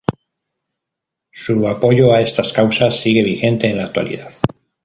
[1.31, 4.31] Su apoyo a estas causas sigue vigente en la actualidad.